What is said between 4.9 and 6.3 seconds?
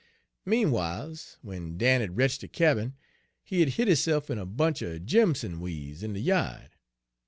jimson weeds in de